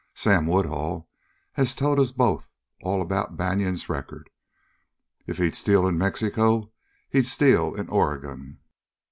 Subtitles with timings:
[0.15, 1.07] Sam Woodhull
[1.53, 2.49] has told us both
[2.81, 4.31] all about Banion's record.
[5.27, 6.71] If he'd steal in Mexico
[7.11, 8.57] he'd steal in Oregon."